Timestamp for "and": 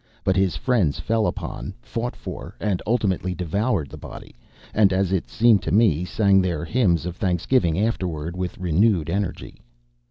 2.59-2.81, 4.73-4.91